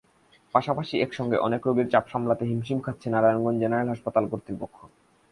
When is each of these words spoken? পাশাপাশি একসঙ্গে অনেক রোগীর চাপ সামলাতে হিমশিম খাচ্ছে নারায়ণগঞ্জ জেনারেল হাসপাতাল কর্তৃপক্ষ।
পাশাপাশি 0.55 0.95
একসঙ্গে 0.97 1.37
অনেক 1.37 1.61
রোগীর 1.67 1.87
চাপ 1.89 2.05
সামলাতে 2.09 2.43
হিমশিম 2.45 2.79
খাচ্ছে 2.81 3.07
নারায়ণগঞ্জ 3.09 3.57
জেনারেল 3.61 3.87
হাসপাতাল 3.89 4.23
কর্তৃপক্ষ। 4.31 4.77